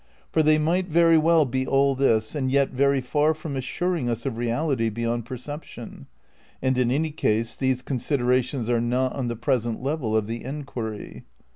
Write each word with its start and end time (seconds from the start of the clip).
For 0.31 0.41
they 0.41 0.57
might 0.57 0.87
very 0.87 1.19
well 1.19 1.45
be 1.45 1.67
all 1.67 1.93
this 1.93 2.33
and 2.33 2.51
yet 2.51 2.71
very 2.71 3.01
far 3.01 3.35
from 3.35 3.55
assuring 3.55 4.09
us 4.09 4.25
of 4.25 4.35
reality 4.35 4.89
beyond 4.89 5.27
perception, 5.27 6.07
and 6.59 6.75
in 6.75 6.89
any 6.89 7.11
case 7.11 7.55
these 7.55 7.83
considerations 7.83 8.67
are 8.67 8.81
not 8.81 9.13
on 9.13 9.27
the 9.27 9.35
present 9.35 9.79
level 9.79 10.17
of 10.17 10.25
the 10.25 10.43
enquiry. 10.43 11.25